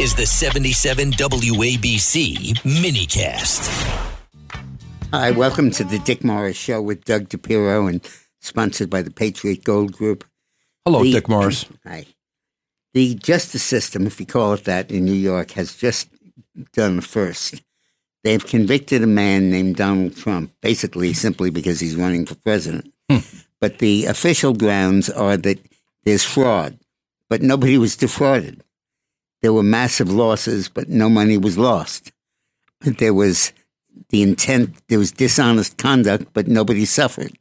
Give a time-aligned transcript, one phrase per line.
[0.00, 3.68] is the 77 WABC minicast.
[5.12, 8.00] Hi, welcome to the Dick Morris Show with Doug DePiro and
[8.40, 10.24] sponsored by the Patriot Gold Group.
[10.86, 11.66] Hello, The- Dick Morris.
[11.86, 12.06] Hi.
[12.94, 16.08] The justice system, if you call it that, in New York has just
[16.72, 17.60] done the first.
[18.24, 22.90] They've convicted a man named Donald Trump, basically simply because he's running for president.
[23.10, 23.18] Hmm.
[23.60, 25.58] But the official grounds are that
[26.04, 26.78] there's fraud,
[27.28, 28.62] but nobody was defrauded.
[29.42, 32.12] There were massive losses, but no money was lost.
[32.82, 33.52] There was
[34.10, 37.32] the intent, there was dishonest conduct, but nobody suffered.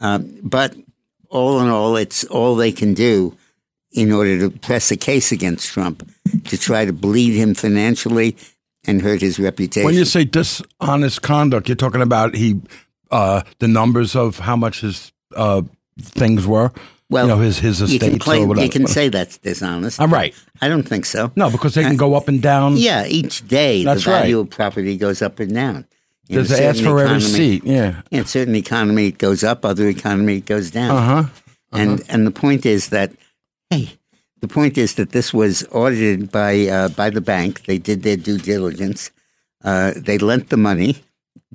[0.00, 0.74] Um, but
[1.28, 3.36] all in all, it's all they can do
[3.92, 6.08] in order to press a case against Trump
[6.44, 8.36] to try to bleed him financially
[8.84, 9.86] and hurt his reputation.
[9.86, 12.60] When you say dishonest conduct, you're talking about he,
[13.10, 15.62] uh, the numbers of how much his uh,
[16.00, 16.72] things were.
[17.12, 18.64] Well, you know, his his you can, claim- or whatever.
[18.64, 20.00] you can say that's dishonest.
[20.00, 20.34] I'm right.
[20.60, 21.30] I don't think so.
[21.36, 22.76] No, because they can go up and down.
[22.76, 24.42] Yeah, each day That's the value right.
[24.42, 25.86] of property goes up and down.
[26.28, 27.64] There's an ask for every seat.
[27.64, 28.00] Yeah.
[28.10, 29.64] In certain economy, it goes up.
[29.64, 30.90] Other economy, it goes down.
[30.96, 31.28] Uh huh.
[31.72, 33.12] And and the point is that,
[33.70, 33.98] hey,
[34.40, 37.64] the point is that this was audited by uh, by the bank.
[37.66, 39.10] They did their due diligence.
[39.64, 40.96] Uh, they lent the money.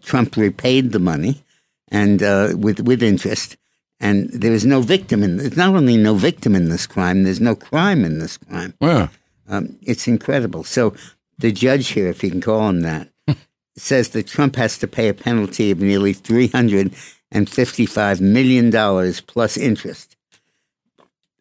[0.03, 1.43] Trump repaid the money,
[1.89, 3.57] and uh, with with interest.
[3.99, 5.37] And there is no victim in.
[5.37, 7.23] There's not only no victim in this crime.
[7.23, 8.73] There's no crime in this crime.
[8.79, 9.07] Yeah.
[9.49, 10.63] Um, it's incredible.
[10.63, 10.93] So
[11.39, 13.09] the judge here, if you can call him that,
[13.75, 16.93] says that Trump has to pay a penalty of nearly three hundred
[17.31, 20.15] and fifty-five million dollars plus interest,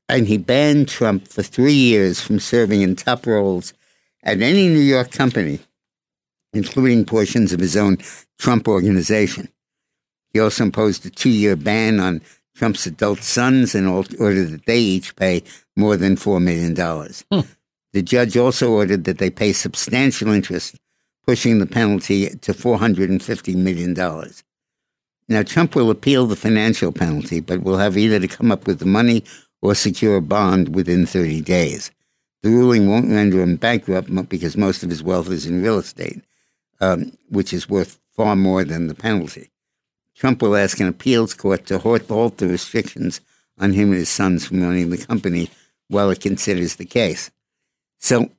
[0.08, 3.74] and he banned Trump for three years from serving in top roles
[4.22, 5.60] at any New York company,
[6.52, 7.98] including portions of his own
[8.38, 9.48] Trump organization.
[10.32, 12.20] He also imposed a two-year ban on
[12.56, 15.42] Trump's adult sons in order that they each pay
[15.76, 17.24] more than four million dollars.
[17.92, 20.76] The judge also ordered that they pay substantial interest,
[21.26, 23.94] pushing the penalty to $450 million.
[25.28, 28.78] Now, Trump will appeal the financial penalty, but will have either to come up with
[28.81, 29.25] the money
[29.62, 31.91] or secure a bond within 30 days.
[32.42, 36.22] The ruling won't render him bankrupt because most of his wealth is in real estate,
[36.81, 39.50] um, which is worth far more than the penalty.
[40.16, 43.21] Trump will ask an appeals court to halt, the restrictions
[43.59, 45.50] on him and his sons from owning the company
[45.88, 47.31] while it considers the case.
[47.99, 48.31] So,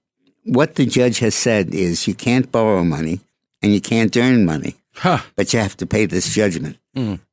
[0.44, 3.20] what the judge has said is you can't borrow money
[3.62, 5.20] and you can't earn money, Huh.
[5.36, 6.78] but you have to pay this judgment.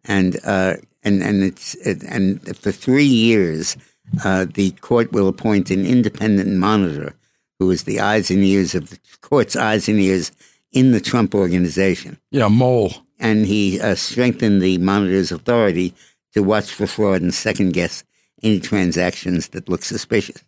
[0.05, 3.77] And uh, and and it's it, and for three years,
[4.25, 7.15] uh, the court will appoint an independent monitor
[7.59, 10.33] who is the eyes and ears of the court's eyes and ears
[10.75, 12.49] in the Trump organization Yeah.
[12.49, 12.93] Mole.
[13.19, 15.95] and he uh, strengthened the monitor's authority
[16.35, 18.05] to watch for fraud and second guess
[18.43, 20.45] any transactions that look suspicious.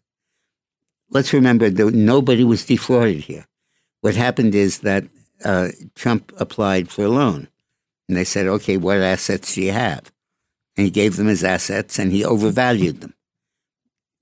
[1.10, 3.46] Let's remember that nobody was defrauded here.
[4.02, 5.04] What happened is that
[5.44, 7.46] uh, Trump applied for a loan,
[8.08, 10.04] and they said, "Okay, what assets do you have?"
[10.76, 13.14] And he gave them his assets, and he overvalued them.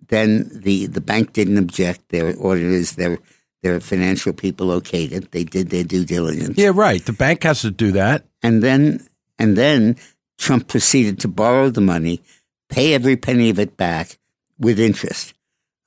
[0.08, 2.00] Then the the bank didn't object.
[2.10, 3.18] Their auditors, their
[3.64, 5.32] their financial people okayed it.
[5.32, 6.58] They did their due diligence.
[6.58, 6.72] Yeah.
[6.74, 7.04] Right.
[7.04, 8.24] The bank has to do that.
[8.42, 9.06] And then
[9.38, 9.96] and then
[10.38, 12.20] Trump proceeded to borrow the money,
[12.68, 14.18] pay every penny of it back
[14.58, 15.34] with interest.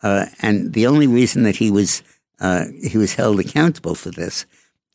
[0.01, 2.01] Uh, and the only reason that he was
[2.39, 4.45] uh, he was held accountable for this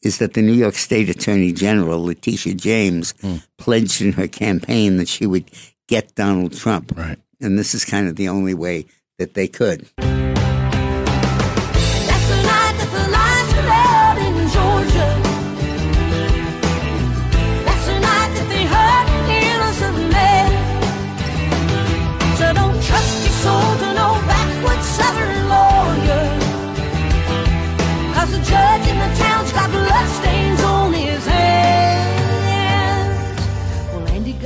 [0.03, 3.14] is that the New York State Attorney General Letitia James
[3.59, 5.49] pledged in her campaign that she would
[5.87, 6.93] get Donald Trump.
[6.97, 7.19] Right.
[7.41, 8.87] And this is kind of the only way
[9.19, 9.88] that they could.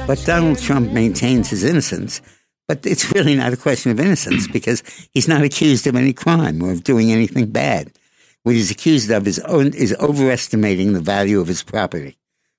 [0.07, 2.21] But Donald Trump maintains his innocence.
[2.69, 4.83] But it's really not a question of innocence because
[5.13, 7.93] he's not accused of any crime or of doing anything bad.
[8.45, 12.17] What he's accused of is, own, is overestimating the value of his property,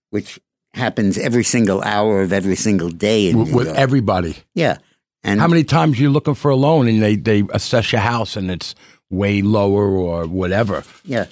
[0.10, 0.40] which
[0.74, 4.36] happens every single hour of every single day in With, with everybody.
[4.54, 4.78] yeah.
[5.24, 8.02] And How many times are you looking for a loan and they, they assess your
[8.02, 8.76] house and it's
[9.10, 10.84] way lower or whatever?
[11.04, 11.26] Yeah,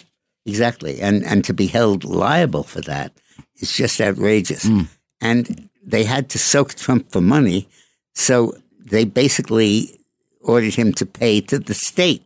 [0.45, 0.99] exactly.
[0.99, 3.13] And and to be held liable for that
[3.57, 4.65] is just outrageous.
[4.65, 4.87] Mm.
[5.21, 7.67] And they had to soak Trump for money,
[8.13, 9.99] so they basically
[10.41, 12.23] ordered him to pay to the state,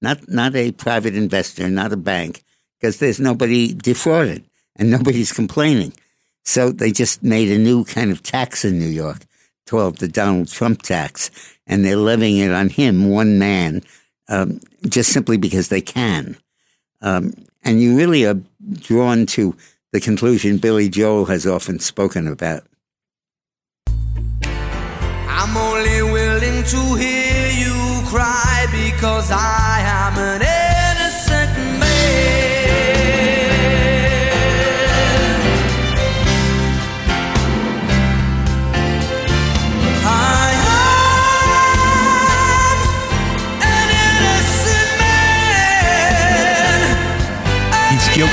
[0.00, 2.42] not not a private investor, not a bank,
[2.78, 4.44] because there's nobody defrauded
[4.76, 5.92] and nobody's complaining.
[6.44, 9.18] So they just made a new kind of tax in New York
[9.68, 11.30] called the Donald Trump tax,
[11.66, 13.82] and they're levying it on him, one man,
[14.28, 16.36] um, just simply because they can.
[17.02, 18.40] Um, and you really are
[18.72, 19.54] drawn to
[19.92, 22.64] the conclusion Billy Joel has often spoken about.
[25.42, 30.42] I'm only willing to hear you cry because I am an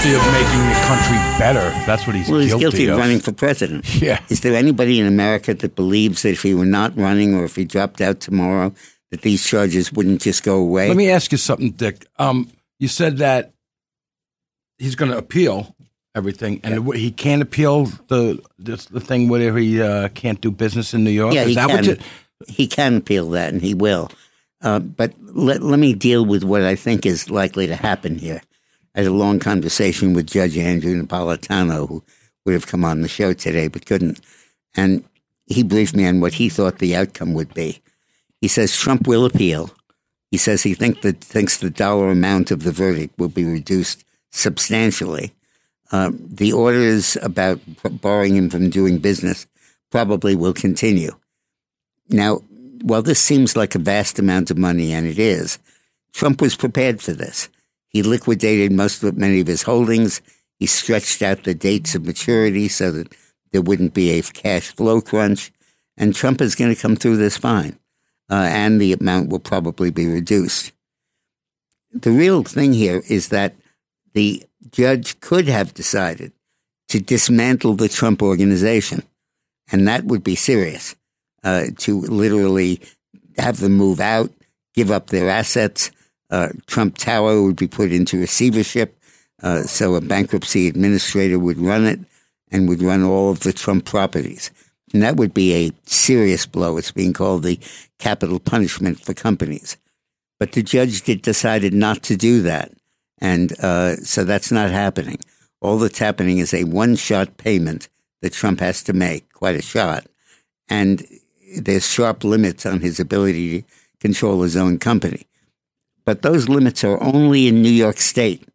[0.07, 1.69] guilty of making the country better.
[1.85, 2.99] That's what he's Well, he's guilty, guilty of of.
[2.99, 3.85] running for president.
[4.01, 4.21] Yeah.
[4.29, 7.55] Is there anybody in America that believes that if he were not running or if
[7.55, 8.73] he dropped out tomorrow,
[9.11, 10.87] that these charges wouldn't just go away?
[10.87, 12.05] Let me ask you something, Dick.
[12.17, 12.49] Um,
[12.79, 13.53] you said that
[14.77, 15.75] he's going to appeal
[16.15, 20.93] everything, and he can't appeal the this, the thing where he uh, can't do business
[20.93, 21.33] in New York.
[21.33, 21.95] yeah, Is he that what can.
[21.95, 21.97] you-
[22.47, 24.11] he can appeal that, and he will.
[24.61, 28.41] Uh, but let, let me deal with what I think is likely to happen here.
[28.97, 32.03] I had a long conversation with Judge Andrew Napolitano, who
[32.45, 34.19] would have come on the show today but couldn't.
[34.75, 35.03] And
[35.45, 37.79] he briefed me on what he thought the outcome would be.
[38.41, 39.69] He says Trump will appeal.
[40.31, 44.03] He says he think that, thinks the dollar amount of the verdict will be reduced
[44.31, 45.31] substantially.
[45.91, 47.59] Um, the orders about
[48.01, 49.45] barring him from doing business
[49.91, 51.11] probably will continue.
[52.09, 52.37] Now,
[52.81, 55.59] while this seems like a vast amount of money, and it is,
[56.13, 57.47] Trump was prepared for this.
[57.89, 60.21] He liquidated most of many of his holdings.
[60.59, 63.13] He stretched out the dates of maturity so that
[63.51, 65.51] there wouldn't be a cash flow crunch.
[65.95, 67.79] And Trump is going to come through this fine,
[68.29, 70.71] uh, and the amount will probably be reduced.
[71.91, 73.55] The real thing here is that
[74.13, 76.33] the judge could have decided
[76.89, 79.03] to dismantle the Trump organization,
[79.71, 80.95] and that would be serious
[81.43, 82.81] uh, to literally
[83.37, 84.31] have them move out,
[84.73, 85.91] give up their assets.
[86.29, 88.97] Uh, Trump Tower would be put into receivership,
[89.43, 91.99] uh, so a bankruptcy administrator would run it
[92.51, 94.51] and would run all of the Trump properties.
[94.93, 96.77] And that would be a serious blow.
[96.77, 97.59] It's being called the
[97.99, 99.77] capital punishment for companies.
[100.39, 102.71] But the judge did, decided not to do that.
[103.19, 105.19] And uh, so that's not happening.
[105.61, 107.89] All that's happening is a one shot payment
[108.21, 110.05] that Trump has to make, quite a shot.
[110.69, 111.05] And
[111.57, 113.67] there's sharp limits on his ability to
[113.99, 115.26] control his own company.
[116.07, 118.47] But those limits are only in New York State.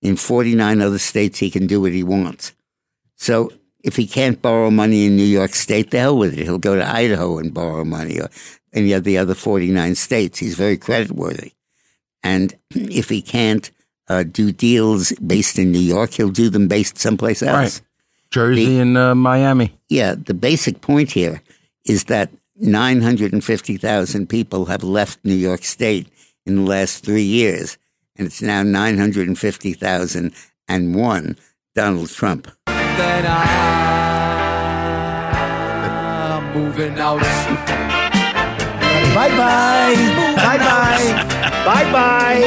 [0.00, 2.54] In 49 other states, he can do what he wants.
[3.16, 3.52] So
[3.84, 6.44] if he can't borrow money in New York State, the hell with it.
[6.44, 8.30] He'll go to Idaho and borrow money or
[8.72, 10.38] any of the other 49 states.
[10.38, 11.52] He's very creditworthy.
[12.22, 13.70] And if he can't
[14.08, 17.80] uh, do deals based in New York, he'll do them based someplace else.
[17.80, 17.88] Right.
[18.30, 19.78] Jersey and uh, Miami.
[19.90, 21.42] Yeah, the basic point here
[21.84, 26.08] is that 950,000 people have left New York State
[26.46, 27.76] in the last three years,
[28.16, 31.36] and it's now 950,001
[31.74, 32.48] Donald Trump.
[32.66, 33.24] That
[36.32, 37.20] I'm moving out.
[39.14, 39.94] Bye bye.
[40.36, 41.12] Bye bye.
[41.64, 42.42] Bye bye.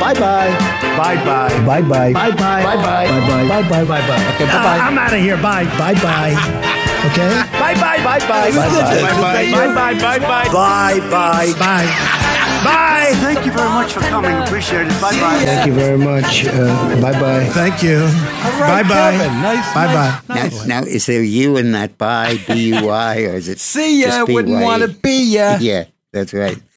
[0.00, 0.50] Bye bye.
[0.96, 1.60] Bye bye.
[1.66, 2.12] Bye bye.
[2.12, 2.62] Bye bye.
[2.62, 2.92] Bye bye.
[3.08, 3.48] Bye bye.
[3.48, 3.84] Bye bye.
[3.84, 4.24] Bye bye.
[4.34, 4.46] Okay.
[4.46, 4.78] Bye bye.
[4.78, 5.36] I'm out of here.
[5.36, 5.64] Bye.
[5.78, 6.34] Bye bye.
[7.06, 7.30] Okay.
[7.58, 7.98] Bye bye.
[8.04, 8.50] Bye bye.
[8.50, 8.60] Bye bye.
[9.02, 9.50] Bye bye.
[9.50, 9.94] Bye bye.
[9.94, 10.18] Bye
[10.50, 11.00] bye.
[11.10, 11.88] Bye bye.
[12.64, 13.10] Bye.
[13.10, 13.16] Bye.
[13.24, 14.36] Thank you very much for coming.
[14.36, 15.00] Appreciate it.
[15.00, 15.40] Bye bye.
[15.44, 16.44] Thank you very much.
[16.46, 17.44] Uh, bye bye.
[17.46, 18.00] Thank you.
[18.60, 19.16] right, bye bye.
[19.16, 19.42] Kevin.
[19.42, 20.26] Nice, Bye nice.
[20.26, 20.34] bye.
[20.66, 24.02] Now, now, is there you in that by B U I or is it See
[24.02, 24.08] ya.
[24.08, 25.56] just Wouldn't want to be ya.
[25.60, 26.60] Yeah, that's right.